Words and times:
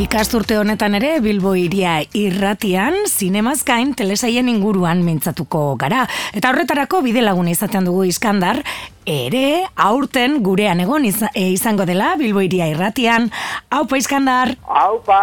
Ikasturte 0.00 0.56
honetan 0.56 0.94
ere 0.96 1.08
Bilbo 1.20 1.50
iria 1.60 1.98
irratian, 2.16 2.94
zinemaz 3.04 3.58
gain 3.68 3.90
telesaien 3.92 4.48
inguruan 4.48 5.02
mintzatuko 5.04 5.74
gara. 5.76 6.06
Eta 6.32 6.54
horretarako 6.54 7.02
bide 7.04 7.20
lagun 7.20 7.50
izaten 7.52 7.84
dugu 7.84 8.06
iskandar, 8.08 8.62
ere 9.06 9.64
aurten 9.76 10.40
gurean 10.44 10.80
egon 10.80 11.06
e, 11.06 11.12
izango 11.50 11.86
dela 11.86 12.14
Bilbo 12.18 12.42
iria 12.44 12.68
irratian. 12.68 13.30
Haupa 13.70 13.96
iskandar! 13.96 14.52
Haupa, 14.66 15.18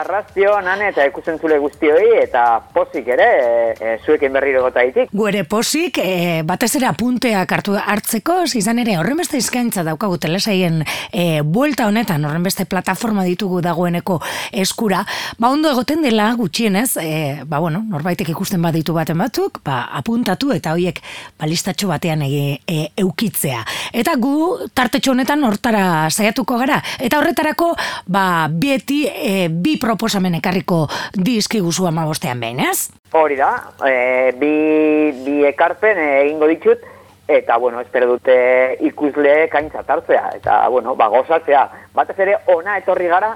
arrazio, 0.00 0.54
nane 0.62 0.90
eta 0.92 1.06
ikusen 1.08 1.38
zule 1.40 1.58
guztioi 1.58 2.22
eta 2.22 2.44
posik 2.74 3.08
ere, 3.16 3.28
e, 3.74 3.96
zuekin 4.04 4.32
berriro 4.32 4.62
gota 4.62 4.84
itik. 4.86 5.10
Guere 5.12 5.44
posik, 5.48 5.98
e, 5.98 6.42
batez 6.46 6.74
ere 6.78 6.88
apunteak 6.90 7.52
hartu 7.56 7.76
hartzeko, 7.76 8.38
izan 8.56 8.80
ere 8.82 8.96
horrenbeste 9.00 9.40
izkaintza 9.42 9.84
daukagu 9.86 10.18
telesaien 10.22 10.82
e, 11.12 11.42
buelta 11.42 11.88
honetan, 11.90 12.24
horrenbeste 12.24 12.66
plataforma 12.70 13.24
ditugu 13.26 13.60
dagoeneko 13.64 14.20
eskura, 14.52 15.02
ba 15.38 15.50
ondo 15.50 15.70
egoten 15.72 16.04
dela 16.04 16.30
gutxienez, 16.38 16.96
e, 17.02 17.10
ba 17.44 17.60
bueno, 17.64 17.82
norbaitek 17.90 18.30
ikusten 18.32 18.62
baditu 18.62 18.94
baten 18.96 19.18
batzuk, 19.18 19.60
ba 19.66 19.82
apuntatu 19.98 20.52
eta 20.54 20.76
hoiek 20.76 21.02
balistatxo 21.40 21.90
batean 21.90 22.22
egi, 22.26 22.60
e, 22.66 22.86
eukitzea. 23.26 23.64
Eta 23.92 24.14
gu 24.18 24.68
tartetxo 24.74 25.12
honetan 25.12 25.42
hortara 25.44 26.08
saiatuko 26.10 26.58
gara. 26.58 26.80
Eta 27.00 27.18
horretarako, 27.18 27.74
ba 28.06 28.48
bieti 28.50 29.06
e, 29.06 29.48
bi 29.50 29.76
proposamen 29.78 30.38
ekarriko 30.38 30.86
dizkiguzu 31.14 31.86
amabostean 31.86 32.40
behin, 32.40 32.60
ez? 32.60 32.90
Hori 33.12 33.36
da, 33.36 33.72
e, 33.86 34.32
bi, 34.38 35.12
bi 35.24 35.44
ekarpen 35.46 35.98
egingo 35.98 36.46
ditut, 36.46 36.78
eta, 37.28 37.56
bueno, 37.58 37.80
espero 37.80 38.06
dute 38.06 38.76
ikusle 38.86 39.48
kaintzat 39.50 39.90
hartzea, 39.90 40.30
eta, 40.36 40.68
bueno, 40.68 40.94
ba, 40.94 41.08
gozatzea. 41.08 41.66
Batez 41.94 42.18
ere, 42.22 42.38
ona 42.54 42.78
etorri 42.78 43.08
gara, 43.10 43.34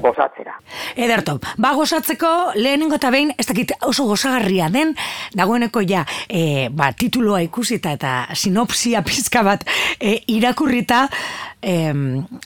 gozatzera. 0.00 0.56
Ederto, 0.96 1.38
ba 1.58 1.72
gozatzeko 1.76 2.30
lehenengo 2.56 2.98
eta 2.98 3.10
behin, 3.12 3.32
ez 3.38 3.46
dakit 3.48 3.74
oso 3.86 4.06
gozagarria 4.08 4.70
den, 4.72 4.94
dagoeneko 5.36 5.82
ja, 5.86 6.04
e, 6.28 6.68
ba, 6.72 6.92
tituloa 6.92 7.42
ikusita 7.46 7.94
eta 7.98 8.14
sinopsia 8.34 9.04
pizka 9.06 9.44
bat 9.46 9.66
e, 9.98 10.18
irakurrita, 10.32 11.06
e, 11.62 11.76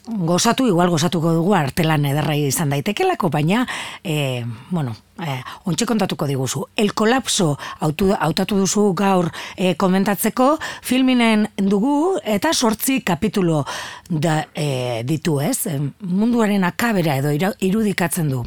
gozatu, 0.06 0.68
igual 0.68 0.92
gozatuko 0.92 1.34
dugu 1.38 1.56
artelan 1.56 2.06
ederrai 2.12 2.42
izan 2.48 2.74
daitekelako, 2.74 3.30
baina, 3.30 3.66
e, 4.02 4.44
bueno, 4.70 4.96
e, 5.20 5.38
ontsi 5.70 5.86
kontatuko 5.86 6.26
diguzu. 6.26 6.64
El 6.76 6.92
kolapso 6.94 7.54
hautatu 7.80 8.58
duzu 8.58 8.92
gaur 8.96 9.30
e, 9.56 9.74
komentatzeko, 9.78 10.54
filminen 10.82 11.46
dugu 11.56 12.18
eta 12.24 12.52
sortzi 12.52 13.00
kapitulo 13.06 13.64
da, 14.08 14.44
e, 14.54 15.02
ditu, 15.06 15.40
ez? 15.40 15.66
E, 15.70 15.78
munduaren 16.00 16.64
akabera 16.64 17.18
edo 17.20 17.32
irudikatzen 17.60 18.30
du. 18.30 18.44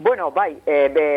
Bueno, 0.00 0.30
bai, 0.30 0.54
e, 0.64 0.88
be, 0.88 1.08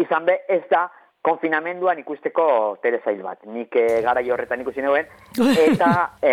izan 0.00 0.24
be 0.24 0.40
ez 0.48 0.64
da, 0.70 0.86
konfinamenduan 1.28 1.98
ikusteko 2.00 2.78
telesail 2.82 3.20
bat. 3.22 3.42
Nik 3.52 3.74
e, 3.76 3.86
gara 4.04 4.22
horretan 4.32 4.62
ikusi 4.62 4.84
neuen, 4.84 5.08
eta 5.68 5.90
e, 6.22 6.32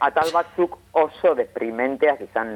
atal 0.00 0.32
batzuk 0.32 0.78
oso 0.96 1.34
deprimenteak 1.36 2.22
izan, 2.24 2.54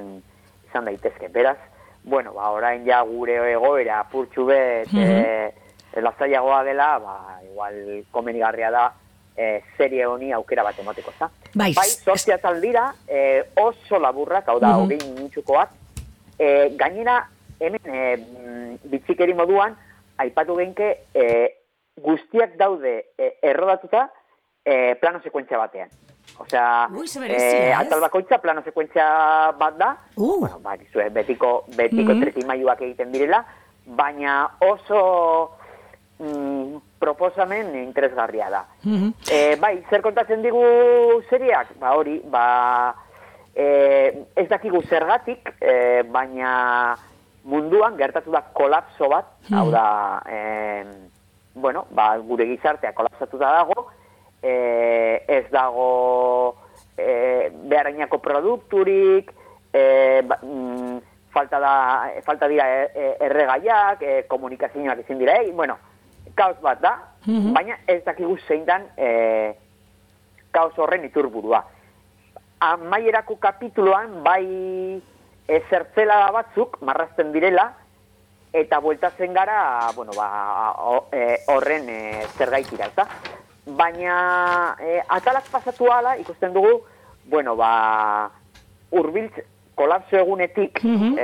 izan 0.70 0.88
daitezke. 0.88 1.28
Beraz, 1.34 1.58
bueno, 2.04 2.34
ba, 2.34 2.50
orain 2.52 2.84
ja 2.84 3.00
gure 3.02 3.36
egoera 3.52 4.04
purtsu 4.10 4.44
bet, 4.44 4.92
mm 4.92 4.98
-hmm. 4.98 6.64
dela, 6.64 6.98
ba, 6.98 7.40
igual 7.42 8.04
komenigarria 8.10 8.70
da, 8.70 8.92
e, 9.36 9.62
serie 9.76 10.06
honi 10.06 10.32
aukera 10.32 10.62
bat 10.62 10.78
emoteko, 10.78 11.12
za? 11.18 11.30
Bai, 11.54 11.72
bai 11.74 11.88
sortzia 11.88 12.38
taldira, 12.38 12.94
e, 13.08 13.42
oso 13.56 13.98
laburrak, 13.98 14.48
hau 14.48 14.60
da, 14.60 14.68
mm 14.68 14.72
-hmm. 14.72 14.82
hogei 14.82 15.14
minutxukoak, 15.14 15.70
e, 16.38 16.70
gainera, 16.76 17.28
hemen, 17.60 17.80
e, 17.84 18.78
bitzikeri 18.84 19.34
moduan, 19.34 19.76
aipatu 20.18 20.56
genke, 20.56 21.06
e, 21.14 21.54
guztiak 21.96 22.56
daude 22.56 23.04
e, 23.18 23.36
errodatuta 23.42 24.10
e, 24.64 24.94
plano 25.00 25.20
sekuentzia 25.22 25.58
batean. 25.58 25.88
Osea, 26.38 26.88
e, 27.28 27.72
atal 27.72 28.00
bakoitza 28.00 28.38
plano 28.38 28.62
sekuentzia 28.62 29.52
bat 29.58 29.76
da, 29.78 29.96
uh. 30.16 30.40
bueno, 30.40 30.58
ba, 30.58 30.76
gizue, 30.76 31.08
betiko, 31.10 31.64
betiko 31.76 32.14
mm 32.14 32.22
-hmm. 32.22 32.82
egiten 32.82 33.12
direla, 33.12 33.44
baina 33.86 34.50
oso 34.60 35.50
mm, 36.18 36.76
proposamen 36.98 37.74
interesgarria 37.76 38.50
da. 38.50 38.64
Mm 38.82 38.96
-hmm. 38.96 39.12
e, 39.30 39.56
bai, 39.56 39.84
zer 39.90 40.02
kontatzen 40.02 40.42
digu 40.42 40.64
seriak? 41.30 41.78
Ba, 41.78 41.94
hori, 41.94 42.20
ba, 42.24 42.94
e, 43.54 44.26
ez 44.34 44.48
dakigu 44.48 44.82
zergatik, 44.82 45.54
e, 45.60 46.02
baina 46.02 46.96
munduan 47.44 47.96
gertatu 47.96 48.30
da 48.30 48.42
kolapso 48.52 49.08
bat, 49.08 49.26
mm 49.48 49.56
hau 49.56 49.70
da, 49.70 50.22
e, 50.26 50.84
bueno, 51.54 51.86
ba, 51.90 52.18
gure 52.18 52.46
gizartea 52.46 52.92
kolapsatuta 52.92 53.52
dago, 53.52 53.90
e, 54.44 55.24
ez 55.28 55.46
dago 55.50 56.56
e, 56.96 57.50
beharainako 57.64 58.20
produkturik, 58.20 59.32
e, 59.72 60.22
ba, 60.28 60.38
mm, 60.42 60.98
falta, 61.34 61.58
da, 61.58 61.74
falta 62.22 62.48
dira 62.48 62.68
erregaiak, 63.24 64.02
e, 64.02 64.22
komunikazioak 64.30 65.02
ezin 65.02 65.18
dira, 65.18 65.40
e, 65.42 65.50
bueno, 65.52 65.78
kaos 66.38 66.58
bat 66.62 66.80
da, 66.82 66.94
mhm. 67.26 67.52
baina 67.54 67.78
ez 67.86 68.02
dakigu 68.04 68.36
zein 68.46 68.64
dan 68.66 68.86
e, 68.96 69.54
kaos 70.54 70.76
horren 70.78 71.04
iturburua. 71.08 71.64
Amaierako 72.64 73.36
kapituloan, 73.42 74.22
bai 74.24 75.00
ezertzela 75.50 76.30
batzuk, 76.32 76.78
marrazten 76.80 77.32
direla, 77.34 77.72
eta 78.54 78.78
bueltatzen 78.80 79.34
gara, 79.34 79.90
bueno, 79.96 80.14
ba, 80.16 80.28
horren 81.50 81.90
e, 81.90 82.00
zer 82.38 82.54
gaitira, 82.54 82.86
eta? 82.86 83.08
Baina, 83.66 84.76
e, 84.80 85.00
atalak 85.08 85.48
pasatu 85.50 85.88
ala, 85.92 86.18
ikusten 86.20 86.52
dugu, 86.52 86.82
bueno, 87.24 87.56
ba, 87.56 88.30
urbiltz, 88.92 89.40
kolapso 89.74 90.16
egunetik 90.20 90.78
mm 90.84 91.16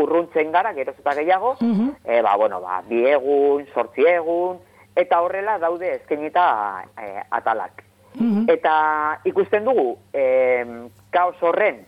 urruntzen 0.00 0.52
gara, 0.54 0.70
geroz 0.72 0.94
eta 0.96 1.12
gehiago, 1.18 1.56
mm 1.60 2.22
ba, 2.22 2.36
bueno, 2.36 2.60
ba, 2.62 2.80
bi 2.86 3.02
egun, 3.10 3.66
sortzi 3.74 4.06
egun, 4.06 4.60
eta 4.96 5.20
horrela 5.20 5.58
daude 5.58 5.94
ezkenita 5.96 6.84
e, 6.98 7.22
atalak. 7.30 7.84
Mhm. 8.14 8.46
Eta 8.50 9.20
ikusten 9.24 9.64
dugu, 9.64 9.98
e, 10.12 10.66
kaos 11.10 11.36
horren 11.42 11.84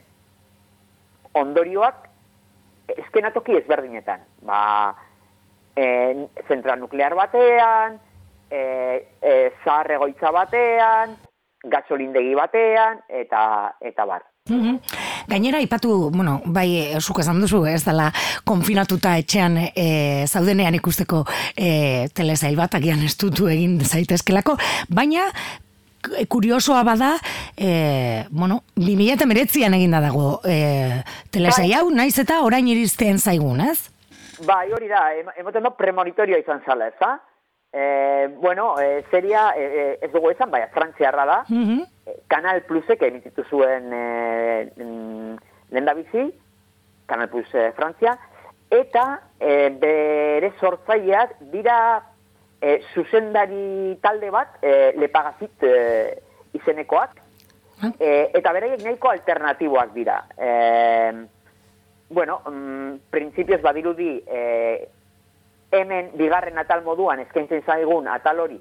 ondorioak 1.34 2.09
eskenatoki 2.97 3.57
ezberdinetan. 3.57 4.23
Ba, 4.47 4.95
e, 5.77 5.84
zentral 6.49 6.81
nuklear 6.81 7.15
batean, 7.19 7.99
e, 8.53 8.63
e, 9.21 9.37
zahar 9.65 9.91
egoitza 9.97 10.31
batean, 10.35 11.17
gasolindegi 11.73 12.35
batean, 12.37 13.01
eta, 13.09 13.43
eta 13.81 14.07
bar. 14.07 14.29
Mm 14.51 14.79
Gainera, 15.29 15.61
ipatu, 15.63 16.11
bueno, 16.11 16.41
bai, 16.45 16.99
zuk 16.99 17.21
esan 17.23 17.39
duzu, 17.41 17.61
ez 17.71 17.85
dela, 17.87 18.09
konfinatuta 18.45 19.15
etxean 19.21 19.55
e, 19.71 20.27
zaudenean 20.27 20.75
ikusteko 20.75 21.23
e, 21.55 22.09
telesail 22.13 22.59
bat, 22.59 22.75
agian 22.75 23.05
ez 23.07 23.15
dutu 23.17 23.47
egin 23.49 23.79
zaitezkelako, 23.87 24.57
baina, 24.91 25.29
kuriosoa 26.29 26.83
bada, 26.83 27.13
e, 27.57 28.27
bueno, 28.34 28.65
2000 28.75 29.31
meretzian 29.31 29.79
eginda 29.79 30.03
dago 30.03 30.41
e, 30.43 30.59
telesai 31.31 31.69
bai. 31.69 31.77
hau, 31.79 31.91
naiz 31.95 32.19
eta 32.19 32.43
orain 32.43 32.67
irizten 32.69 33.23
zaigun, 33.23 33.63
ez? 33.63 33.79
Bai, 34.43 34.73
hori 34.75 34.91
da, 34.91 35.07
emoten 35.39 35.71
do 35.71 35.77
premonitorio 35.79 36.43
izan 36.43 36.67
zala, 36.67 36.91
ez 36.91 36.99
E, 37.72 38.28
bueno, 38.36 38.78
e, 38.78 39.03
seria, 39.10 39.54
e, 39.57 39.65
e, 39.65 39.98
ez 40.04 40.13
dugu 40.13 40.30
esan, 40.30 40.51
bai, 40.51 40.66
frantziarra 40.74 41.24
da, 41.24 41.41
mm 41.48 41.89
Kanal 42.27 42.65
Plusek 42.66 43.03
emititu 43.07 43.45
zuen 43.47 43.92
e, 43.95 44.72
mm, 44.74 45.36
lehen 45.71 45.86
da 45.86 45.95
bizi, 45.95 46.24
Kanal 47.07 47.28
Plus 47.30 47.48
e, 47.54 47.71
Frantzia, 47.77 48.16
eta 48.72 49.04
e, 49.39 49.71
bere 49.80 50.51
sortzaileak 50.59 51.36
dira 51.53 51.77
e, 52.60 52.80
zuzendari 52.92 53.97
talde 54.03 54.33
bat, 54.34 54.59
e, 54.60 54.92
lepagazit 54.98 55.65
e, 55.69 55.77
izenekoak, 56.59 57.21
e, 57.98 58.10
eta 58.41 58.53
beraiek 58.53 58.83
nahiko 58.83 59.13
alternatiboak 59.13 59.95
dira. 59.95 60.19
E, 60.36 60.51
bueno, 62.10 62.41
mm, 62.48 63.13
prinsipioz 63.13 63.63
badirudi, 63.63 64.16
e, 64.27 64.89
hemen 65.83 66.11
bigarren 66.19 66.59
atal 66.59 66.83
moduan 66.87 67.21
eskaintzen 67.23 67.63
zaigun 67.67 68.09
atal 68.09 68.41
hori 68.45 68.59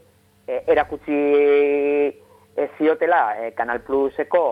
e, 0.47 0.63
erakutsi 0.67 1.17
e, 1.17 2.67
ziotela 2.77 3.21
e, 3.39 3.51
Kanal 3.57 3.81
Pluseko 3.87 4.43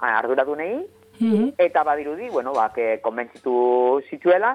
arduradunei, 0.00 0.78
mm 1.18 1.54
eta 1.58 1.82
badirudi, 1.82 2.28
bueno, 2.30 2.52
ba, 2.54 2.68
konbentzitu 3.02 4.00
zituela, 4.10 4.52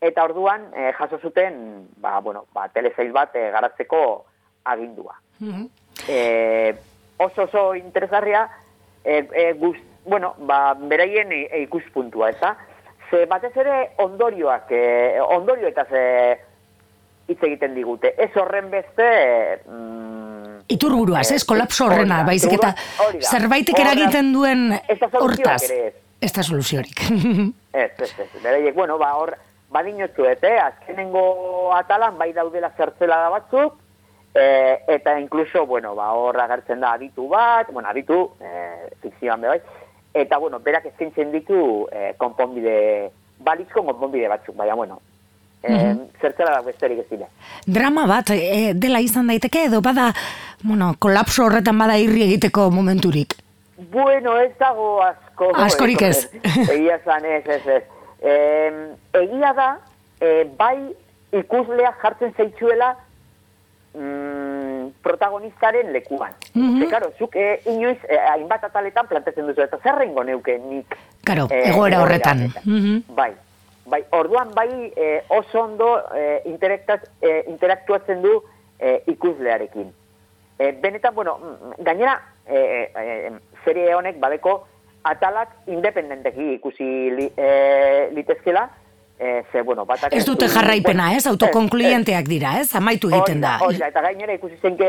eta 0.00 0.24
orduan 0.24 0.66
e, 0.76 0.92
jaso 0.92 1.18
zuten 1.18 1.88
ba, 1.96 2.18
bueno, 2.20 2.46
ba, 2.52 2.68
telesail 2.68 3.12
bat 3.12 3.36
e, 3.36 3.50
garatzeko 3.50 4.02
agindua. 4.64 5.18
Mm 5.40 5.68
oso 7.22 7.44
oso 7.44 7.74
interesgarria 7.76 8.48
e, 9.04 9.28
e, 9.32 9.54
bueno, 10.04 10.34
ba, 10.38 10.74
beraien 10.74 11.32
e, 11.32 11.62
ikuspuntua, 11.62 12.30
eza? 12.30 12.56
ze 13.12 13.26
batez 13.26 13.54
ere 13.56 13.92
ondorioak, 14.00 14.70
e, 14.72 15.20
ondorio 15.20 15.68
eta 15.68 15.84
ze 15.84 16.40
hitz 17.28 17.38
egiten 17.42 17.74
digute. 17.74 18.14
Ez 18.18 18.30
horren 18.36 18.70
beste... 18.70 19.08
Mm, 19.68 20.62
Iturburuaz, 20.72 21.26
ez, 21.34 21.42
kolapso 21.44 21.88
horrena, 21.88 22.22
baizik 22.24 22.54
eta 22.56 22.72
zerbaitek 23.20 23.78
eragiten 23.82 24.32
duen 24.32 24.70
hortaz. 25.18 25.64
Ez 26.22 26.30
da 26.32 26.42
soluziorik. 26.42 27.02
ez, 27.82 27.90
ez, 27.98 28.12
ez. 28.24 28.28
Bereiek, 28.44 28.74
bueno, 28.76 28.96
ba, 28.98 29.10
hor, 29.18 29.34
badinotzu, 29.72 30.26
eh? 30.28 30.58
azkenengo 30.62 31.72
atalan 31.74 32.18
bai 32.18 32.32
daudela 32.32 32.70
zertzela 32.76 33.18
da 33.24 33.30
batzuk, 33.32 33.78
e, 34.34 34.44
eta 34.94 35.18
inkluso, 35.18 35.66
bueno, 35.66 35.94
ba, 35.94 36.12
hor 36.14 36.38
agertzen 36.40 36.80
da 36.80 36.92
aditu 36.92 37.28
bat, 37.28 37.72
bueno, 37.72 37.88
aditu, 37.88 38.20
e, 38.40 38.90
fikzioan 39.02 39.40
bai, 39.48 39.60
eta, 40.14 40.38
bueno, 40.38 40.60
berak 40.60 40.86
ezintzen 40.92 41.32
ditu 41.32 41.88
e, 41.90 42.12
konponbide, 42.20 43.10
balizko 43.40 43.84
konponbide 43.84 44.28
batzuk, 44.28 44.56
baina, 44.56 44.76
bueno, 44.78 45.00
e, 45.62 45.72
mm 45.72 46.08
zertzela 46.22 46.52
da 46.54 46.60
besterik 46.62 47.00
ez 47.02 47.08
dira. 47.10 47.26
Drama 47.66 48.04
bat, 48.06 48.30
e, 48.30 48.74
dela 48.78 49.00
izan 49.02 49.26
daiteke, 49.26 49.64
edo 49.66 49.80
bada, 49.82 50.12
bueno, 50.62 50.92
kolapso 51.02 51.48
horretan 51.48 51.78
bada 51.82 51.96
irri 51.98 52.22
egiteko 52.28 52.68
momenturik? 52.70 53.34
Bueno, 53.90 54.36
ez 54.38 54.52
dago 54.60 55.02
asko. 55.02 55.50
Askorik 55.64 56.02
ez. 56.06 56.28
Egia 56.76 57.00
zan, 57.04 57.26
ez, 57.26 57.42
ez, 57.46 57.66
ez. 57.66 57.82
Eh, 58.22 58.70
egia 59.18 59.50
da, 59.58 59.68
eh, 60.22 60.44
bai 60.58 60.76
ikuslea 61.32 61.90
jartzen 62.02 62.34
zaitzuela 62.36 62.92
mm, 63.94 64.92
protagonistaren 65.02 65.92
lekuan. 65.92 66.32
Mm 66.54 66.80
-hmm. 66.80 66.88
Ze, 66.90 67.12
zuk 67.18 67.36
eh, 67.36 67.60
inoiz 67.66 67.98
eh, 68.08 68.18
hainbat 68.30 68.64
ataletan 68.64 69.08
plantetzen 69.08 69.46
duzu, 69.46 69.62
eta 69.62 69.78
zer 69.82 69.94
rengo 69.94 70.24
neuke 70.24 70.58
nik? 70.58 70.96
Karo, 71.24 71.46
eh, 71.50 71.70
egoera 71.70 72.02
horretan. 72.02 72.52
Mm 72.64 73.02
Bai, 73.14 73.32
bai, 73.86 74.04
orduan 74.10 74.52
bai 74.54 74.92
eh, 74.96 75.24
oso 75.28 75.62
ondo 75.62 75.98
eh, 76.14 76.42
eh, 76.44 77.44
interaktuatzen 77.48 78.22
du 78.22 78.42
eh, 78.78 79.02
ikuslearekin. 79.06 79.92
Eh, 80.58 80.72
benetan, 80.80 81.14
bueno, 81.14 81.38
mm, 81.38 81.82
gainera, 81.84 82.20
eh, 82.46 82.92
eh, 82.94 83.32
serie 83.64 83.94
honek 83.94 84.20
badeko 84.20 84.66
atalak 85.02 85.66
independenteki 85.66 86.54
ikusi 86.58 86.86
li, 87.16 87.26
e, 87.36 88.08
litezkela, 88.14 88.68
e, 89.18 89.42
ze, 89.50 89.62
bueno, 89.62 89.84
batak... 89.84 90.14
Ez 90.14 90.24
dute 90.26 90.48
jarraipena, 90.50 91.12
ez? 91.16 91.26
Autokonkluyenteak 91.30 92.28
dira, 92.30 92.56
ez? 92.60 92.70
Amaitu 92.78 93.10
egiten 93.10 93.42
da. 93.42 93.56
Oida, 93.66 93.90
eta 93.90 94.02
gainera 94.04 94.36
ikusi 94.38 94.58
zenke 94.62 94.88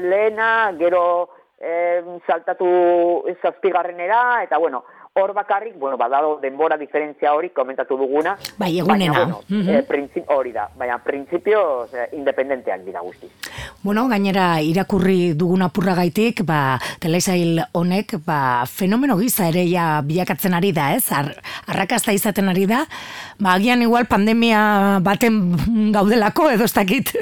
lehena, 0.00 0.48
gero 0.80 1.04
e, 1.60 2.00
saltatu 2.26 2.68
zazpigarrenera, 3.42 4.42
eta 4.44 4.58
bueno, 4.58 4.84
hor 5.16 5.32
bakarrik, 5.32 5.78
bueno, 5.78 5.96
badado 5.96 6.38
denbora 6.42 6.76
diferentzia 6.76 7.34
hori 7.34 7.50
komentatu 7.50 7.96
duguna. 7.96 8.36
Bai, 8.58 8.78
egunena. 8.80 9.12
Baina, 9.12 9.24
bueno, 9.24 9.40
mm 9.48 10.24
hori 10.34 10.52
da, 10.52 10.68
baina 10.76 10.98
printzipio 10.98 11.86
independenteak 12.12 12.82
dira 12.84 13.00
guzti. 13.00 13.28
Bueno, 13.82 14.08
gainera 14.08 14.60
irakurri 14.60 15.34
duguna 15.34 15.68
purra 15.68 15.94
gaitik, 15.94 16.42
ba, 16.44 16.78
telesail 16.98 17.60
honek, 17.72 18.16
ba, 18.26 18.64
fenomeno 18.66 19.16
giza 19.18 19.46
ere 19.48 19.68
ja 19.70 20.00
biakatzen 20.02 20.54
ari 20.54 20.72
da, 20.72 20.90
ez? 20.96 21.06
Ar, 21.12 21.30
arrakazta 21.68 22.12
izaten 22.12 22.48
ari 22.48 22.66
da, 22.66 22.82
ba, 23.38 23.54
agian 23.54 23.82
igual 23.82 24.08
pandemia 24.10 24.98
baten 25.04 25.92
gaudelako 25.94 26.50
edo 26.50 26.64
ez 26.64 26.74
dakit. 26.74 27.14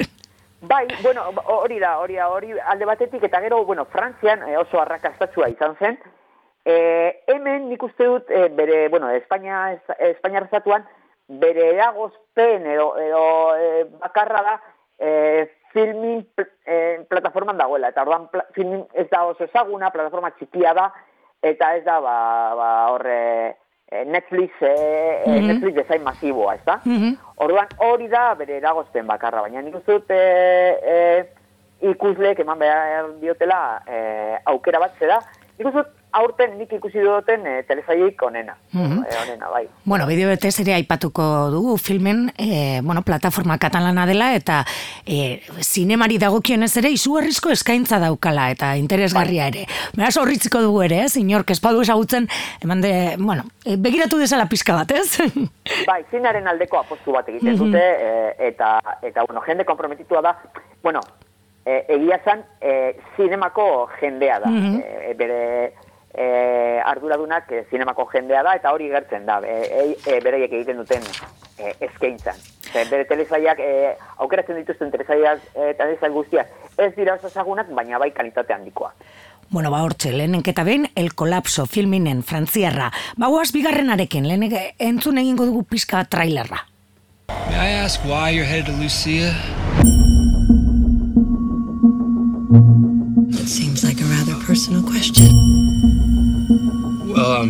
Bai, 0.63 0.87
bueno, 1.03 1.27
hori 1.45 1.77
da, 1.77 1.99
hori 1.99 2.15
da, 2.15 2.29
hori 2.31 2.53
alde 2.57 2.85
batetik, 2.89 3.23
eta 3.27 3.41
gero, 3.43 3.65
bueno, 3.65 3.85
Frantzian 3.85 4.47
eh, 4.47 4.57
oso 4.57 4.81
arrakastatua 4.81 5.49
izan 5.51 5.75
zen, 5.77 5.99
E, 6.65 6.75
hemen 7.27 7.67
nik 7.69 7.83
uste 7.83 8.05
dut, 8.07 8.29
e, 8.31 8.47
bere, 8.55 8.87
bueno, 8.89 9.09
Espainia, 9.11 9.73
Espainia 9.99 10.45
rezatuan, 10.45 10.85
bere 11.27 11.69
eragozpen 11.73 12.67
edo, 12.67 12.93
edo 12.99 13.23
e, 13.55 13.83
bakarra 13.99 14.43
da 14.45 14.53
e, 14.99 15.49
filmin 15.73 16.23
e, 16.65 17.03
plataforman 17.09 17.57
dagoela. 17.57 17.89
Eta 17.91 18.05
orduan 18.05 18.29
filmin 18.55 18.85
ez 18.93 19.09
da 19.11 19.25
oso 19.27 19.43
ezaguna, 19.47 19.91
plataforma 19.91 20.31
txikia 20.37 20.73
da, 20.77 20.87
eta 21.43 21.73
ez 21.75 21.83
da, 21.83 21.99
ba, 22.03 22.15
ba 22.59 22.71
horre, 22.93 23.19
Netflix, 24.05 24.53
e, 24.61 25.23
mm 25.25 25.33
-hmm. 25.33 25.47
Netflix 25.47 25.75
dezain 25.75 26.03
masiboa, 26.03 26.55
ez 26.55 26.65
da? 26.65 26.79
Mm 26.85 27.13
Orduan 27.43 27.67
hori 27.77 28.07
da 28.07 28.35
bere 28.35 28.57
eragozpen 28.57 29.07
bakarra, 29.07 29.41
baina 29.41 29.61
nik 29.61 29.75
uste 29.75 29.91
dut 29.91 30.11
e, 30.11 30.79
e, 30.93 31.25
ikusleek 31.89 32.39
eman 32.39 32.59
behar 32.59 33.09
diotela 33.19 33.81
e, 33.87 34.37
aukera 34.45 34.79
bat 34.79 34.93
zera, 34.99 35.19
nik 35.57 35.67
uste 35.67 35.81
dut 35.81 36.02
aurten 36.13 36.57
nik 36.59 36.71
ikusi 36.77 37.01
duten 37.01 37.45
e, 37.47 37.53
telesailik 37.67 38.21
onena. 38.25 38.55
Mm 38.73 39.01
onena, 39.23 39.49
bai. 39.49 39.63
Bueno, 39.85 40.05
bideo 40.07 40.29
bete 40.29 40.49
ere 40.61 40.75
aipatuko 40.75 41.23
dugu 41.53 41.77
filmen, 41.77 42.27
e, 42.37 42.81
bueno, 42.83 43.01
plataforma 43.01 43.57
katalana 43.57 44.05
dela, 44.09 44.33
eta 44.35 44.63
e, 45.05 45.41
zinemari 45.61 46.17
dagokionez 46.21 46.71
ere, 46.81 46.91
izugarrizko 46.93 47.51
eskaintza 47.53 47.99
daukala, 48.03 48.49
eta 48.53 48.73
interesgarria 48.77 49.47
ere. 49.51 49.65
Beraz, 49.97 50.15
horritziko 50.21 50.61
dugu 50.61 50.83
ere, 50.85 51.03
ez? 51.07 51.15
Inork 51.17 51.53
espadu 51.55 51.81
esagutzen, 51.85 52.27
eman 52.63 52.81
de, 52.81 52.93
bueno, 53.19 53.45
begiratu 53.65 54.19
desala 54.21 54.47
pizka 54.49 54.77
bat, 54.77 54.91
ez? 54.91 55.17
bai, 55.89 56.01
zinaren 56.11 56.47
aldeko 56.51 56.81
apostu 56.81 57.15
bat 57.15 57.29
egiten 57.29 57.57
dute, 57.59 57.81
e, 57.81 58.33
eta, 58.49 58.77
eta, 59.01 59.25
bueno, 59.29 59.45
jende 59.47 59.65
komprometitua 59.65 60.21
da, 60.25 60.37
bueno, 60.83 61.01
e, 61.65 61.85
egia 61.95 62.19
zan, 62.25 62.43
e, 62.61 62.93
zinemako 63.15 63.87
jendea 64.01 64.39
da. 64.43 64.51
Mm 64.51 65.01
bere 65.13 65.73
e, 66.13 66.79
arduradunak 66.85 67.51
e, 67.51 67.63
zinemako 67.69 68.05
jendea 68.13 68.43
da, 68.45 68.55
eta 68.59 68.73
hori 68.73 68.89
gertzen 68.91 69.25
da, 69.25 69.39
e, 69.41 69.57
e, 69.65 69.85
e, 70.05 70.19
bereiek 70.23 70.53
egiten 70.53 70.81
duten 70.83 71.03
e, 71.57 71.73
eskaintzan. 71.87 72.39
Ze, 72.73 72.85
bere 72.89 73.05
telesaiak, 73.09 73.59
e, 73.59 73.93
aukeratzen 74.25 74.59
dituzten 74.61 74.93
telesaiak 74.93 75.43
e, 75.53 75.73
telesaiak 75.79 76.13
guztiak, 76.13 76.53
ez 76.77 76.93
dira 76.95 77.17
oso 77.17 77.29
zagunak, 77.29 77.69
baina 77.73 78.01
bai 78.01 78.11
kalitate 78.11 78.53
handikoa. 78.53 78.93
Bueno, 79.53 79.69
ba, 79.69 79.83
hortxe, 79.85 80.13
lehenenketa 80.15 80.63
behin, 80.65 80.87
el 80.95 81.13
kolapso 81.13 81.67
filminen 81.69 82.23
frantziarra. 82.23 82.89
Ba, 83.17 83.29
guaz, 83.29 83.51
bigarrenarekin, 83.53 84.25
lehenek 84.29 84.55
entzun 84.81 85.21
egingo 85.21 85.45
dugu 85.45 85.65
pizka 85.69 86.05
trailerra. 86.09 86.63
May 87.49 87.59
I 87.59 87.83
ask 87.85 88.01
why 88.05 88.31
you're 88.31 88.45
headed 88.45 88.65
to 88.65 88.73
Lucia? 88.81 89.31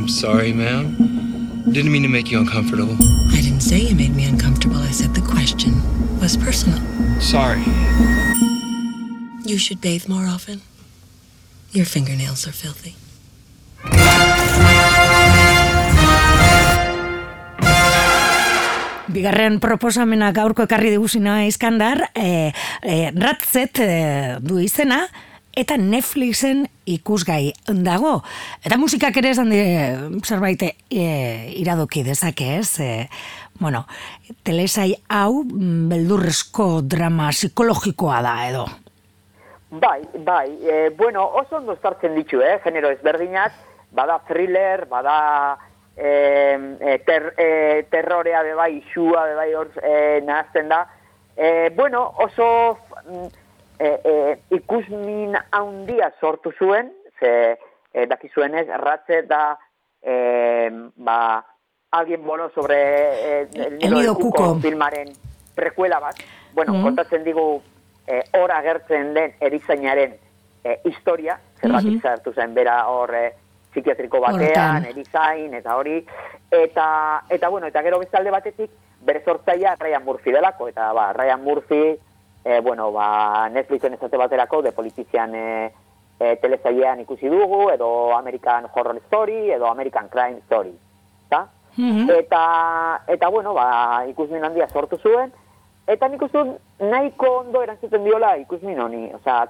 I'm 0.04 0.10
sorry, 0.10 0.52
ma'am. 0.52 1.64
Didn't 1.72 1.90
mean 1.90 2.04
to 2.04 2.10
make 2.10 2.30
you 2.30 2.38
uncomfortable. 2.38 2.98
I 3.32 3.40
didn't 3.40 3.62
say 3.62 3.80
you 3.80 3.96
made 3.96 4.14
me 4.14 4.26
uncomfortable. 4.26 4.76
I 4.76 4.92
said 4.92 5.16
the 5.16 5.22
question 5.22 5.72
was 6.20 6.36
personal. 6.36 6.78
Sorry. 7.22 7.64
You 9.46 9.58
should 9.58 9.80
bathe 9.80 10.10
more 10.10 10.28
often. 10.28 10.60
Your 11.72 11.86
fingernails 11.86 12.46
are 12.46 12.52
filthy. 12.52 12.98
Bigarren 19.08 19.62
proposamena 19.64 20.34
gaurko 20.36 20.68
ekarri 20.68 20.92
diguzina 20.98 21.46
izkandar, 21.48 22.10
e, 22.12 22.28
eh, 22.28 22.54
e, 22.84 22.92
eh, 22.92 23.12
ratzet 23.16 23.80
e, 23.80 23.92
du 24.44 24.60
izena, 24.60 25.06
eta 25.56 25.78
Netflixen 25.78 26.66
ikusgai 26.90 27.54
dago. 27.86 28.18
Eta 28.66 28.78
musikak 28.82 29.18
ere 29.22 29.34
esan 29.34 29.52
zerbait 30.24 30.64
e, 30.66 30.72
iradoki 31.62 32.04
dezake 32.04 32.56
ez. 32.58 32.80
E, 32.82 33.08
bueno, 33.62 33.86
telesai 34.44 34.92
hau 35.10 35.44
mm, 35.44 35.90
beldurrezko 35.92 36.70
drama 36.82 37.30
psikologikoa 37.32 38.22
da 38.26 38.38
edo. 38.48 38.66
Bai, 39.74 40.02
bai. 40.26 40.48
E, 40.62 40.90
bueno, 40.98 41.26
oso 41.42 41.58
ondo 41.62 41.78
zartzen 41.82 42.18
ditu, 42.18 42.42
eh? 42.42 42.60
genero 42.64 42.92
ezberdinak, 42.94 43.54
bada 43.94 44.20
thriller, 44.28 44.86
bada 44.90 45.18
e, 45.96 46.10
e, 46.82 46.98
ter, 47.06 47.32
e, 47.38 47.86
terrorea 47.90 48.44
bebai, 48.46 48.72
isua 48.82 49.28
bebai 49.32 49.48
hor 49.58 49.72
e, 49.82 49.96
nahazten 50.26 50.70
da. 50.74 50.84
E, 51.38 51.70
bueno, 51.78 52.10
oso... 52.26 52.50
Mm, 53.06 53.43
e, 53.80 53.90
e, 54.04 54.40
ikusmin 54.56 55.36
handia 55.52 56.12
sortu 56.20 56.52
zuen, 56.58 56.92
ze 57.20 57.58
e, 57.94 58.06
daki 58.08 58.30
zuenez, 58.30 58.68
ratze 58.82 59.22
da 59.28 59.58
e, 60.02 60.70
ba, 60.96 61.44
alguien 61.92 62.24
bono 62.26 62.50
sobre 62.50 62.80
e, 62.80 63.48
el 63.54 63.78
nido 63.78 64.00
de 64.00 64.14
kuko 64.22 64.56
filmaren 64.60 65.14
prekuela 65.56 66.00
bat. 66.00 66.16
Bueno, 66.54 66.74
mm 66.74 66.84
kontatzen 66.84 67.24
digu 67.24 67.62
e, 68.08 68.22
hor 68.38 68.52
agertzen 68.52 69.14
den 69.14 69.36
erizainaren 69.40 70.18
e, 70.64 70.80
historia, 70.86 71.40
zerratik 71.62 71.94
mm 71.94 72.02
-hmm. 72.02 72.34
zen 72.36 72.54
bera 72.54 72.88
hor 72.88 73.16
e, 73.16 73.34
psikiatriko 73.72 74.20
batean, 74.22 74.86
erizain, 74.86 75.54
eta 75.54 75.76
hori, 75.76 76.06
eta, 76.52 77.24
eta 77.30 77.50
bueno, 77.50 77.68
eta 77.68 77.82
gero 77.82 78.00
bezalde 78.00 78.32
batetik, 78.32 78.72
bere 79.02 79.24
sortzaia 79.26 79.76
Ryan 79.80 80.04
Murphy 80.04 80.32
delako, 80.32 80.68
eta 80.68 80.92
ba, 80.94 81.12
Ryan 81.14 81.44
Murphy 81.44 81.98
e, 82.44 82.60
bueno, 82.60 82.92
ba, 82.92 83.50
Netflixen 83.50 83.94
ezate 83.94 84.18
baterako 84.18 84.62
de 84.62 84.72
politizian 84.72 85.36
e, 85.36 85.72
e, 86.20 86.36
telezailean 86.42 87.00
ikusi 87.00 87.30
dugu, 87.30 87.70
edo 87.72 88.16
American 88.16 88.68
Horror 88.74 88.98
Story, 89.08 89.52
edo 89.52 89.68
American 89.68 90.10
Crime 90.10 90.40
Story. 90.46 90.74
Ta? 91.30 91.48
Mhm. 91.76 92.10
eta, 92.12 93.02
eta 93.08 93.30
bueno, 93.30 93.54
ba, 93.54 94.06
ikusmin 94.08 94.44
handia 94.44 94.68
sortu 94.70 94.98
zuen, 94.98 95.32
eta 95.88 96.08
nik 96.08 96.22
uste 96.22 96.44
nahiko 96.80 97.40
ondo 97.40 97.64
erantzuten 97.64 98.04
diola 98.04 98.36
ikusmin 98.38 98.80
honi, 98.80 99.08
osea, 99.14 99.48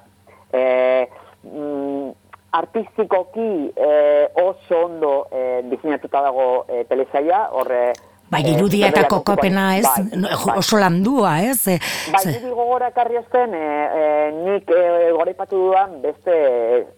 e, 0.53 1.09
mm, 1.43 2.09
artistikoki 2.53 3.73
e, 3.75 4.29
oso 4.39 4.85
ondo 4.85 5.27
e, 5.31 5.61
diseinatuta 5.69 6.21
dago 6.21 6.65
e, 6.69 6.85
telesaia, 6.85 7.49
horre... 7.51 7.93
Bai, 8.33 8.43
e, 8.43 8.53
irudia 8.57 8.87
eta 8.89 9.01
zerrela 9.03 9.09
kokopena 9.13 9.65
ez, 9.77 9.85
bai, 9.85 10.21
bai. 10.25 10.57
oso 10.57 10.77
landua 10.81 11.33
ez. 11.45 11.59
e, 11.67 11.79
Bai, 12.11 12.21
ze- 12.23 12.31
niri 12.37 12.51
gogora 12.53 12.89
ekarri 12.93 13.17
azten, 13.21 13.53
e, 13.53 13.65
e, 14.01 14.31
nik 14.43 14.69
e, 14.69 15.11
goraipatu 15.15 15.57
dudan 15.67 16.01
beste 16.01 16.37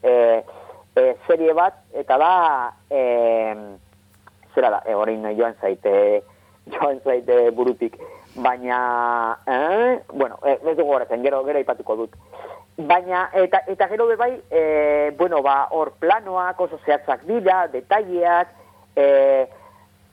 e, 0.03 0.13
e, 0.95 1.15
serie 1.27 1.53
bat, 1.53 1.81
eta 1.93 2.17
da, 2.17 2.33
e, 2.89 3.55
zera 4.55 4.69
da, 4.71 4.83
e, 4.87 4.95
orain 4.95 5.23
joan 5.37 5.55
zaite, 5.61 6.23
joan 6.73 6.99
zaite 7.03 7.51
burutik, 7.51 7.97
baina, 8.35 9.37
eh, 9.47 10.01
bueno, 10.13 10.39
e, 10.43 10.57
ez 10.59 10.75
dugu 10.77 10.91
goratzen, 10.91 11.23
gero, 11.23 11.43
gero 11.45 11.57
aipatuko 11.61 11.95
dut. 11.95 12.15
Baina, 12.77 13.29
eta, 13.33 13.61
eta 13.71 13.87
gero 13.87 14.07
be 14.09 14.17
bai, 14.19 14.33
e, 14.51 15.11
bueno, 15.17 15.41
ba, 15.41 15.67
hor 15.71 15.93
planoak 15.99 16.59
oso 16.59 16.79
zehatzak 16.85 17.23
dira, 17.29 17.67
detaileak, 17.71 18.49
e, 18.95 19.05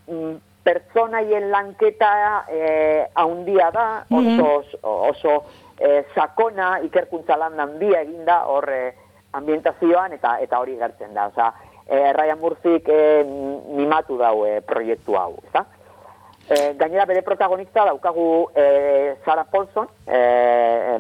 mm, 0.07 0.37
pertsonaien 0.65 1.51
lanketa 1.51 2.13
eh, 2.49 3.09
haundia 3.15 3.71
da, 3.75 4.05
oso, 4.11 4.63
oso 4.83 5.35
eh, 5.79 6.05
sakona 6.15 6.79
ikerkuntza 6.87 7.37
lan 7.37 7.61
handia 7.61 8.03
eginda 8.03 8.45
hor 8.47 8.69
eh, 8.71 8.95
ambientazioan 9.33 10.13
eta 10.19 10.39
eta 10.45 10.61
hori 10.61 10.77
gertzen 10.79 11.15
da. 11.15 11.27
Osea, 11.33 11.53
eh, 11.87 12.13
Ryan 12.13 12.39
Murphyk 12.39 12.89
eh, 12.89 13.25
mimatu 13.77 14.19
dau 14.19 14.45
eh, 14.47 14.61
proiektu 14.67 15.17
hau, 15.19 15.35
ezta? 15.45 15.65
Eh, 16.51 16.75
gainera 16.77 17.07
bere 17.07 17.23
protagonista 17.23 17.85
daukagu 17.87 18.51
eh, 18.55 19.17
Sarah 19.25 19.47
Paulson, 19.51 19.89
eh, 20.07 20.99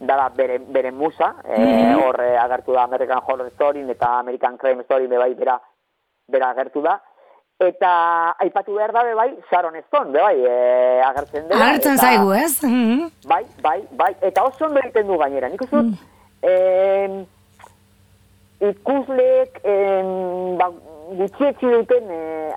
dara 0.00 0.28
bere, 0.34 0.58
bere 0.58 0.90
musa, 0.90 1.34
eh, 1.44 1.94
hor 1.94 2.20
eh, 2.24 2.38
agertu 2.40 2.72
da 2.72 2.82
American 2.82 3.20
Horror 3.26 3.50
Story 3.52 3.84
eta 3.90 4.18
American 4.18 4.56
Crime 4.56 4.82
Story 4.84 5.06
be 5.06 5.18
bai 5.18 5.34
bera, 5.34 5.60
bera 6.26 6.50
agertu 6.50 6.80
da. 6.82 7.00
Eta 7.60 7.90
aipatu 8.40 8.72
behar 8.72 8.92
da 8.92 9.02
be 9.04 9.12
bai 9.14 9.34
Sharon 9.50 9.74
Stone, 9.86 10.12
be 10.14 10.20
bai, 10.24 10.36
eh, 10.48 11.02
agertzen 11.04 11.48
dela. 11.48 11.66
Agertzen 11.66 11.98
eta- 11.98 12.06
zaigu 12.06 12.32
ez? 12.32 12.62
Mhm. 12.64 13.10
Bai, 13.28 13.44
bai, 13.60 13.82
bai, 13.92 14.14
eta 14.22 14.44
oso 14.44 14.64
ondo 14.64 14.80
egiten 14.80 15.06
du 15.06 15.18
gainera. 15.20 15.48
Nik 15.52 15.60
uste 15.66 15.76
dut, 15.76 15.98
em, 16.42 17.26
ikusleek 18.60 19.60
em, 19.64 20.56
ba, 20.58 20.70
gutxietxi 21.20 21.66
duten 21.72 22.10
eh, 22.10 22.52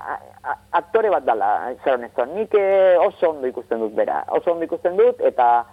aktore 0.72 1.10
bat 1.10 1.24
dala, 1.24 1.74
Sharon 1.84 2.08
Stone. 2.12 2.34
Nik 2.40 2.54
eh, 2.58 2.96
oso 3.00 3.30
ondo 3.34 3.46
ikusten 3.50 3.80
dut 3.84 3.94
bera. 3.94 4.22
Oso 4.28 4.52
ondo 4.52 4.64
ikusten 4.64 4.96
dut, 4.96 5.20
eta 5.20 5.64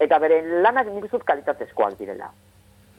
eta 0.00 0.18
bere 0.22 0.40
lanak 0.62 0.86
nik 0.94 1.04
uste 1.08 1.18
kalitatezkoak 1.26 1.98
direla. 1.98 2.30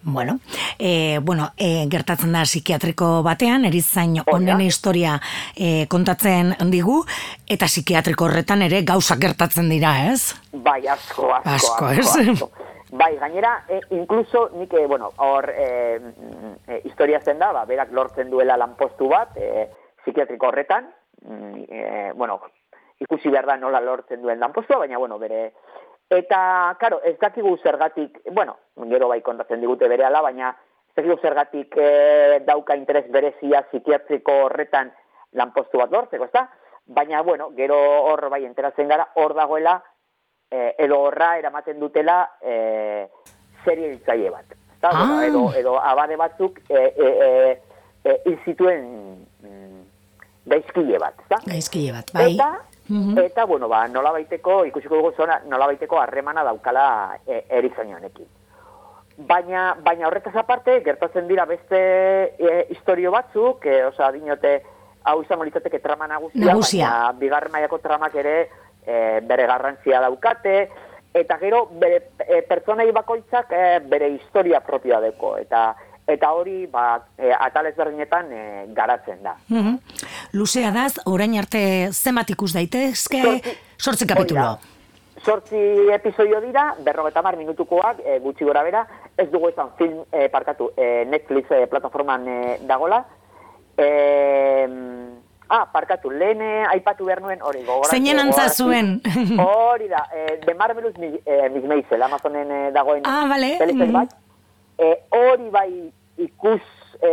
Bueno, 0.03 0.37
e, 0.79 1.19
bueno 1.21 1.51
e, 1.57 1.85
gertatzen 1.91 2.31
da 2.33 2.45
psikiatriko 2.47 3.21
batean, 3.25 3.65
erizain 3.67 4.15
da. 4.15 4.23
honen 4.31 4.63
historia 4.63 5.19
e, 5.55 5.85
kontatzen 5.91 6.55
digu, 6.71 7.03
eta 7.45 7.67
psikiatriko 7.67 8.29
horretan 8.29 8.63
ere 8.65 8.81
gauzak 8.87 9.19
gertatzen 9.19 9.69
dira, 9.69 9.93
ez? 10.13 10.33
Bai, 10.53 10.81
asko, 10.87 11.33
asko, 11.35 11.55
Asko, 11.55 11.85
asko, 11.85 12.23
ez? 12.23 12.31
asko. 12.33 12.51
Bai, 12.91 13.17
gainera, 13.21 13.65
e, 13.69 13.81
incluso 13.91 14.49
nik, 14.55 14.73
e, 14.73 14.87
bueno, 14.87 15.11
hor 15.17 15.49
e, 15.51 15.99
e, 16.65 16.81
historia 16.85 17.19
zen 17.21 17.37
da, 17.37 17.51
ba, 17.53 17.65
berak 17.69 17.91
lortzen 17.93 18.31
duela 18.31 18.57
lanpostu 18.57 19.11
bat, 19.11 19.35
e, 19.37 19.67
psikiatriko 20.01 20.47
horretan, 20.47 20.87
mm, 21.21 21.67
e, 21.69 21.83
bueno, 22.15 22.39
ikusi 22.99 23.29
behar 23.29 23.45
da 23.45 23.57
nola 23.57 23.79
lortzen 23.83 24.21
duen 24.21 24.39
lanpostua, 24.39 24.79
baina, 24.85 24.97
bueno, 24.97 25.19
bere... 25.19 25.51
Eta, 26.09 26.75
karo, 26.81 27.03
ez 27.05 27.19
dakigu 27.21 27.51
zergatik, 27.61 28.17
bueno, 28.33 28.55
gero 28.89 29.07
bai 29.11 29.19
kontatzen 29.21 29.61
digute 29.61 29.87
bere 29.87 30.07
ala, 30.07 30.23
baina 30.25 30.55
ez 30.99 31.05
dakigu 31.05 31.19
zergatik 31.21 31.75
e, 31.77 32.39
dauka 32.45 32.75
interes 32.75 33.07
berezia 33.11 33.63
psikiatriko 33.69 34.33
horretan 34.45 34.91
lanpostu 35.33 35.79
bat 35.79 35.91
lortzeko, 35.91 36.25
ezta? 36.25 36.49
Baina, 36.85 37.21
bueno, 37.21 37.51
gero 37.55 37.77
hor 38.09 38.29
bai 38.29 38.43
enteratzen 38.45 38.87
gara, 38.89 39.05
hor 39.15 39.35
dagoela 39.37 39.75
eh, 40.49 40.73
edo 40.81 40.97
horra 41.05 41.37
eramaten 41.37 41.79
dutela 41.79 42.23
eh, 42.41 43.07
serie 43.63 43.91
hiltzaile 43.91 44.31
bat. 44.33 44.55
Ezta? 44.73 44.89
Ah. 44.93 45.19
Edo, 45.27 45.51
edo 45.53 45.75
abade 45.77 46.17
batzuk 46.17 46.57
eh, 46.69 46.93
eh, 46.97 47.13
eh, 47.27 47.61
eh, 48.03 48.17
hil 48.25 48.39
zituen 48.45 48.87
mm, 49.43 49.83
gaizkile 50.49 50.97
bat. 50.97 51.21
Ezta? 51.27 51.41
Gaizkile 51.45 51.93
bat, 51.93 52.11
bai. 52.13 52.33
Eta, 52.33 52.49
Mhm. 52.89 53.19
eta 53.19 53.45
bueno, 53.45 53.67
ba, 53.69 53.87
nola 53.87 54.09
baiteko, 54.11 54.65
ikusiko 54.65 54.95
dugu 54.95 55.11
zona, 55.13 55.35
nola 55.45 55.67
baiteko 55.67 55.99
harremana 56.01 56.43
daukala 56.43 57.19
e, 57.27 57.43
erizain 57.49 57.93
honekin. 57.93 58.25
Baina, 59.27 59.75
baina 59.83 60.07
horretaz 60.07 60.35
aparte, 60.39 60.79
gertatzen 60.85 61.27
dira 61.27 61.43
beste 61.45 61.79
e, 62.39 62.67
historio 62.71 63.11
batzuk, 63.11 63.65
e, 63.65 63.81
osea, 63.89 64.11
dinote, 64.15 64.53
hau 65.03 65.21
izango 65.23 65.43
litzateke 65.43 65.79
trama 65.83 66.07
nagusia, 66.07 66.45
Nagusia. 66.45 66.87
baina 66.89 67.19
bigarren 67.19 67.51
mailako 67.51 67.79
tramak 67.83 68.15
ere 68.15 68.37
e, 68.85 69.19
bere 69.27 69.47
garrantzia 69.47 69.99
daukate, 69.99 70.69
eta 71.13 71.37
gero 71.41 71.65
bere 71.81 72.13
e, 72.23 72.41
pertsonei 72.47 72.91
bakoitzak 72.95 73.51
e, 73.51 73.63
bere 73.91 74.09
historia 74.15 74.61
propioa 74.63 75.01
deko, 75.03 75.35
eta 75.37 75.75
eta 76.09 76.31
hori 76.33 76.65
ba, 76.71 77.03
e, 77.17 77.29
atal 77.29 77.67
ezberdinetan 77.69 78.31
e, 78.33 78.41
garatzen 78.73 79.21
da. 79.23 79.35
Mhm. 79.49 79.75
Luzea 80.33 80.71
daz, 80.73 80.95
orain 81.05 81.35
arte 81.37 81.61
zenbat 81.91 82.31
ikus 82.33 82.53
daitezke, 82.55 83.21
sortzi 83.77 84.07
kapitulo. 84.07 84.41
da. 84.41 84.59
Zortzi 85.19 85.59
episodio 85.91 86.39
dira, 86.41 86.75
berrogeta 86.79 87.21
mar 87.21 87.35
minutukoak, 87.37 87.99
e, 88.05 88.19
gutxi 88.23 88.45
gora 88.47 88.63
bera, 88.63 88.85
ez 89.19 89.29
dugu 89.31 89.49
esan 89.49 89.69
film, 89.77 90.03
e, 90.11 90.29
parkatu, 90.29 90.71
e, 90.77 91.05
Netflix 91.05 91.51
e, 91.51 91.65
plataforman 91.67 92.27
e, 92.27 92.37
dagola. 92.67 93.03
E, 93.77 94.67
ah, 95.49 95.65
parkatu, 95.71 96.09
lehen 96.11 96.41
e, 96.41 96.65
aipatu 96.71 97.05
behar 97.05 97.21
nuen, 97.21 97.41
hori. 97.41 97.63
Zeinen 97.89 98.19
antza 98.19 98.49
zuen. 98.49 99.01
Hori 99.45 99.87
da, 99.91 100.03
e, 100.13 100.37
The 100.45 100.53
Marvelous 100.55 100.97
Mi- 100.97 101.19
e, 101.25 101.49
Miss 101.49 101.65
Maisel, 101.65 102.01
Amazonen 102.03 102.51
e, 102.51 102.71
dagoen 102.71 103.03
Ah, 103.05 103.25
telesail 103.29 103.75
Mhm. 103.87 103.93
bat. 103.93 104.13
E, 104.77 104.93
hori 105.11 105.49
bai 105.49 105.91
ikus, 106.17 106.61
e, 107.01 107.11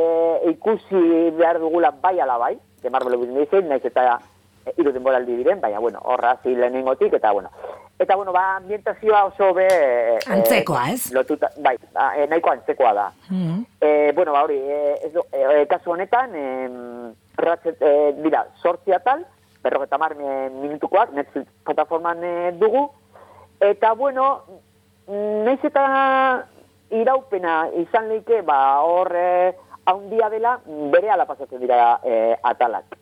ikusi 0.51 1.31
behar 1.39 1.59
dugula 1.59 1.91
bai 1.91 2.21
ala 2.21 2.39
bai, 2.39 2.59
The 2.83 2.91
Marvelous 2.91 3.27
Miss 3.27 3.35
Maisel, 3.53 3.69
naiz 3.69 3.85
eta 3.85 4.21
e, 4.67 4.73
hiru 4.77 4.93
denboraldi 4.93 5.37
diren, 5.37 5.61
baina, 5.61 5.79
bueno, 5.79 6.01
horra 6.05 6.37
zi 6.43 6.55
lehenengotik, 6.55 7.13
eta, 7.15 7.33
bueno, 7.33 7.51
Eta, 7.99 8.15
bueno, 8.15 8.33
ba, 8.33 8.57
ambientazioa 8.57 9.25
oso 9.25 9.55
be... 9.55 9.67
e, 9.71 10.19
Antzekoa, 10.29 10.91
ez? 10.91 11.13
Lotuta, 11.13 11.49
bai, 11.65 11.79
ba, 11.95 12.11
e, 12.19 12.27
nahiko 12.29 12.51
antzekoa 12.51 12.93
da. 12.93 13.07
Mhm. 13.31 13.63
E, 13.81 14.13
bueno, 14.15 14.33
ba, 14.33 14.43
hori, 14.45 14.59
e, 14.59 14.95
ez, 15.07 15.13
du- 15.15 15.25
e, 15.33 15.63
e, 15.63 15.67
kasu 15.67 15.93
honetan, 15.95 16.35
e, 16.35 16.45
ratzet, 17.41 17.81
e, 17.81 18.13
dira, 18.21 18.45
sortzi 18.61 18.93
atal, 18.93 19.25
berrogeta 19.65 19.97
mar 19.99 20.15
minutukoak, 20.15 21.13
Netflix 21.17 21.49
plataforman 21.65 22.23
e, 22.23 22.53
dugu, 22.61 22.91
eta, 23.61 23.95
bueno, 23.95 24.43
naiz 25.09 25.65
eta 25.65 25.87
iraupena 26.91 27.71
izan 27.81 28.11
leike, 28.13 28.43
ba, 28.43 28.61
hor, 28.85 29.11
haundia 29.87 30.29
dela, 30.29 30.59
bere 30.93 31.11
ala 31.11 31.25
pasatzen 31.27 31.61
dira 31.65 31.99
e, 32.05 32.37
atalak. 32.43 32.93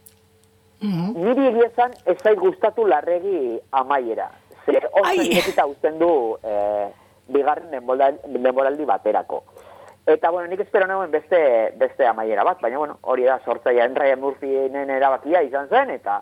Mhm. 0.84 1.12
Niri 1.24 1.46
egia 1.48 1.66
esan, 1.70 1.92
ez 2.06 2.18
zait 2.22 2.38
gustatu 2.38 2.86
larregi 2.86 3.58
amaiera. 3.72 4.30
Ze 4.66 4.80
oso 4.92 5.12
irekita 5.22 5.66
uzten 5.66 5.98
du 5.98 6.36
eh, 6.42 6.88
bigarren 7.28 7.70
denboral- 7.70 8.20
denboraldi 8.26 8.84
baterako. 8.84 9.44
Eta, 10.06 10.28
bueno, 10.30 10.48
nik 10.50 10.60
espero 10.60 10.86
nagoen 10.86 11.10
beste, 11.10 11.72
beste 11.80 12.04
amaiera 12.06 12.44
bat, 12.44 12.58
baina, 12.60 12.76
bueno, 12.76 12.98
hori 13.08 13.24
da 13.24 13.38
sortzaia 13.44 13.86
Ryan 13.88 14.20
Murphynen 14.20 14.90
erabakia 14.90 15.40
izan 15.42 15.66
zen, 15.70 15.90
eta 15.94 16.18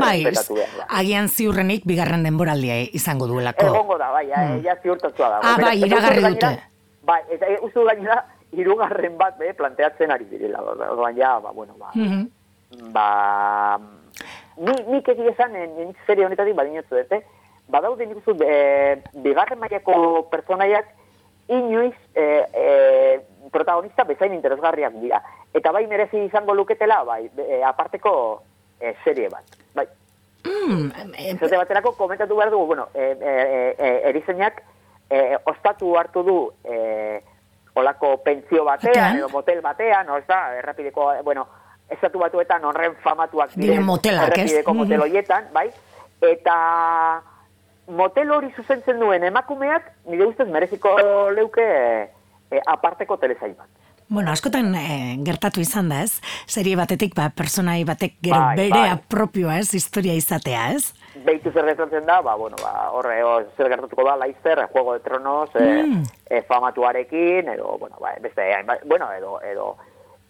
Bai, 0.00 0.22
da. 0.24 0.84
agian 0.98 1.28
ziurrenik 1.32 1.86
bigarren 1.88 2.22
denboraldia 2.24 2.76
izango 2.92 3.26
duelako. 3.26 3.64
Egongo 3.66 3.96
da, 3.96 4.10
bai, 4.12 4.26
mm. 4.26 4.60
ja 4.66 4.76
ziurtatua 4.82 5.30
dago. 5.30 5.46
Ah, 5.48 5.56
bai, 5.62 5.78
iragarri 5.80 6.20
dut 6.20 6.34
dute. 6.36 6.50
Bai, 7.08 7.22
eta 7.32 7.46
e, 7.48 7.56
uste 7.64 7.80
gainera, 7.88 8.18
hirugarren 8.52 9.16
bat, 9.16 9.38
be, 9.40 9.54
planteatzen 9.54 10.12
ari 10.12 10.28
direla. 10.28 10.60
Orduan, 10.60 11.16
ja, 11.16 11.38
ba, 11.40 11.52
bueno, 11.56 11.72
ba, 11.80 11.88
Mhm. 11.94 12.92
ba, 12.92 13.78
ni, 14.58 14.72
nik 14.92 15.08
egia 15.08 15.30
esan, 15.32 15.56
eh, 15.56 15.70
nik 15.86 15.96
serie 16.06 16.26
honetatik 16.26 16.54
badinotzu 16.54 16.96
dute, 17.00 17.22
badaude 17.68 18.06
nik 18.06 18.20
uste, 18.20 18.34
e, 18.44 19.02
bigarren 19.24 19.60
mailako 19.60 20.28
pertsonaiak 20.30 20.88
inoiz 21.48 21.94
e, 22.14 22.26
e, 22.52 23.20
protagonista 23.52 24.04
bezain 24.04 24.34
interesgarriak 24.34 24.94
dira. 25.00 25.22
Eta 25.52 25.72
bai 25.72 25.86
merezi 25.86 26.24
izango 26.24 26.54
luketela, 26.54 27.02
bai, 27.04 27.26
e, 27.36 27.62
aparteko 27.64 28.14
e, 28.80 28.94
serie 29.04 29.28
bat. 29.28 29.58
Bai, 29.74 29.86
Mm, 30.42 30.90
eh, 31.14 31.36
Zate 31.38 31.56
baterako 31.56 31.92
komentatu 31.94 32.36
behar 32.36 32.50
dugu, 32.50 32.66
bueno, 32.66 32.88
e, 32.94 33.16
e, 33.20 33.76
e, 33.78 33.90
erizainak 34.10 34.62
e, 35.08 35.36
ostatu 35.46 35.96
hartu 35.96 36.22
du 36.26 36.36
e, 36.64 37.20
olako 37.74 38.16
pentsio 38.24 38.64
batean, 38.64 39.18
edo 39.18 39.28
motel 39.28 39.60
batean, 39.62 40.06
no, 40.06 40.16
ez 40.18 40.26
da, 40.26 40.56
errapideko, 40.58 41.12
bueno, 41.24 41.46
estatu 41.88 42.18
batuetan 42.18 42.64
horren 42.64 42.96
famatuak 43.04 43.54
Diren 43.54 43.84
motelak, 43.86 44.32
ez? 44.32 44.38
errepideko 44.40 44.74
motel 44.74 45.04
horietan, 45.06 45.46
bai? 45.54 45.68
Eta 46.22 46.56
motel 47.92 48.30
hori 48.32 48.48
zuzentzen 48.56 48.98
duen 49.00 49.24
emakumeak, 49.28 49.92
nire 50.08 50.26
ustez 50.30 50.48
mereziko 50.48 50.96
leuke 51.36 51.64
e, 52.50 52.60
aparteko 52.66 53.18
telesail 53.20 53.54
bat. 53.58 53.68
Bueno, 54.12 54.28
askotan 54.34 54.74
eh, 54.76 55.14
gertatu 55.24 55.62
izan 55.62 55.86
da, 55.88 56.02
ez? 56.04 56.18
Serie 56.50 56.76
batetik, 56.76 57.14
ba, 57.16 57.30
personai 57.32 57.78
batek 57.88 58.18
gero 58.20 58.40
Bai, 58.42 58.56
berea 58.58 58.96
bai. 58.96 59.04
propioa, 59.08 59.54
ez? 59.62 59.70
Historia 59.78 60.12
izatea, 60.18 60.66
ez? 60.76 60.90
Beitu 61.24 61.52
zer 61.54 61.64
gertatzen 61.70 62.04
da, 62.04 62.18
ba, 62.20 62.34
bueno, 62.36 62.58
ba, 62.60 62.90
horre, 62.92 63.22
o, 63.24 63.38
zer 63.56 63.70
gertatuko 63.72 64.04
da, 64.04 64.18
Laister, 64.20 64.66
Juego 64.74 64.98
de 64.98 65.00
Tronos, 65.06 65.50
e, 65.56 65.64
Mm. 65.86 66.02
e, 66.28 66.42
famatuarekin, 66.42 67.48
edo, 67.54 67.78
bueno, 67.78 67.96
ba, 68.00 68.12
beste, 68.20 68.42
bueno, 68.84 69.08
edo, 69.12 69.40
edo, 69.48 69.76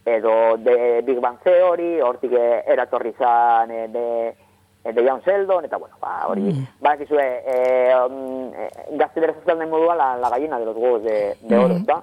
edo 0.04 0.57
de 0.59 1.02
Big 1.02 1.19
Bang 1.21 1.38
Theory, 1.42 2.00
hortik 2.00 2.33
eratorri 2.66 3.14
zan 3.19 3.71
e, 3.71 3.88
de, 3.88 4.07
e, 4.85 4.93
de 4.93 5.03
John 5.09 5.21
Sheldon, 5.25 5.65
eta, 5.65 5.77
bueno, 5.77 5.97
ba, 6.01 6.27
hori, 6.29 6.41
Mm. 6.43 6.67
ba, 6.81 6.97
gizue, 6.97 7.43
e, 7.47 7.95
um, 8.07 8.53
e, 8.55 8.71
gazte 8.93 9.21
bere 9.21 9.35
sozial 9.35 9.59
den 9.59 9.71
moduan 9.71 9.97
la, 9.99 10.17
la 10.17 10.29
gallina 10.31 10.59
de 10.59 10.65
los 10.65 10.77
huevos 10.77 11.03
de, 11.03 11.37
de 11.41 11.57
oro, 11.59 11.75
Mhm. 11.75 11.81
ezta? 11.81 12.03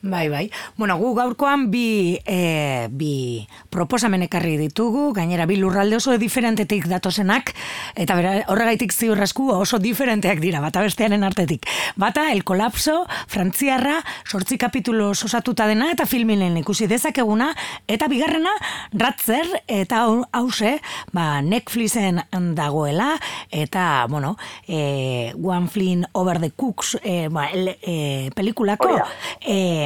Bai, 0.00 0.28
bai. 0.28 0.48
Bueno, 0.76 0.96
gu 0.96 1.08
gaurkoan 1.16 1.72
bi, 1.72 2.20
e, 2.24 2.86
bi 2.88 3.48
proposamen 3.68 4.22
ekarri 4.22 4.52
ditugu, 4.56 5.08
gainera 5.12 5.42
bi 5.50 5.56
lurralde 5.58 5.96
oso 5.98 6.14
diferentetik 6.22 6.86
datozenak, 6.86 7.50
eta 7.98 8.14
bera, 8.14 8.34
horregaitik 8.46 8.94
ziur 8.94 9.18
asko 9.20 9.48
oso 9.58 9.80
diferenteak 9.82 10.38
dira, 10.38 10.60
bata 10.62 10.84
bestearen 10.86 11.24
artetik. 11.26 11.66
Bata, 11.96 12.28
El 12.30 12.44
Kolapso, 12.46 13.08
Frantziarra, 13.26 13.96
sortzi 14.24 14.56
kapitulo 14.56 15.08
osatuta 15.10 15.66
dena, 15.66 15.90
eta 15.90 16.06
filminen 16.06 16.56
ikusi 16.62 16.86
dezakeguna, 16.86 17.50
eta 17.88 18.06
bigarrena, 18.06 18.54
Ratzer, 18.92 19.50
eta 19.66 20.04
hau- 20.06 20.28
hause, 20.30 20.76
ba, 21.10 21.42
Netflixen 21.42 22.22
dagoela, 22.54 23.16
eta, 23.50 24.06
bueno, 24.08 24.36
e, 24.68 25.34
One 25.42 25.66
Flynn 25.66 26.06
Over 26.12 26.38
the 26.38 26.52
Cooks, 26.52 27.00
e, 27.02 27.26
ba, 27.34 27.48
el, 27.50 27.74
e, 27.82 28.30
pelikulako, 28.36 28.86
Hori 28.94 28.98
da. 29.02 29.08
e, 29.40 29.84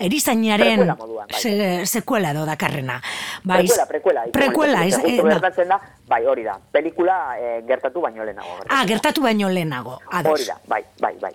erizainaren 0.00 0.86
bai. 0.86 1.26
se, 1.28 1.86
sekuela 1.86 2.32
do 2.32 2.46
dakarrena. 2.46 3.00
Bai, 3.44 3.66
Prekuela, 3.66 3.86
prekuela. 3.86 4.24
Prekuela, 4.32 4.86
ez, 4.86 4.96
ba. 4.96 5.28
gertatzen 5.34 5.68
da, 5.68 5.80
bai, 6.08 6.24
hori 6.26 6.44
da. 6.44 6.56
Pelikula 6.72 7.36
eh, 7.38 7.60
gertatu 7.68 8.00
baino 8.00 8.24
lehenago. 8.24 8.58
Ah, 8.68 8.84
gertatu 8.88 9.22
baino 9.22 9.48
lehenago. 9.48 9.98
Ados. 10.10 10.32
Hori 10.32 10.48
da, 10.48 10.58
bai, 10.66 10.82
bai, 11.00 11.14
bai. 11.20 11.32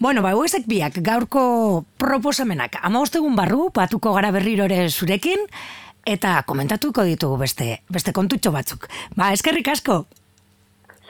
Bueno, 0.00 0.22
ba, 0.22 0.32
hauezek 0.32 0.64
biak 0.66 0.98
gaurko 1.04 1.84
proposamenak. 2.00 2.78
Ama 2.82 3.04
egun 3.04 3.36
barru, 3.36 3.70
batuko 3.74 4.14
gara 4.14 4.30
berriro 4.32 4.64
ere 4.64 4.88
zurekin, 4.88 5.44
eta 6.06 6.42
komentatuko 6.46 7.04
ditugu 7.04 7.36
beste, 7.38 7.82
beste 7.90 8.12
kontutxo 8.12 8.52
batzuk. 8.52 8.88
Ba, 9.16 9.32
eskerrik 9.32 9.68
asko. 9.68 10.06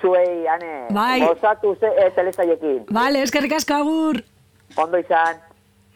Zuei, 0.00 0.46
ane, 0.50 0.88
Bai. 0.90 1.20
gozatu 1.22 1.76
ze, 1.80 1.86
eh, 1.86 2.10
telesaiekin. 2.14 2.84
Vale, 2.90 3.22
eskerrik 3.22 3.52
asko 3.52 3.74
agur. 3.74 4.22
Ondo 4.76 4.98
izan. 4.98 5.38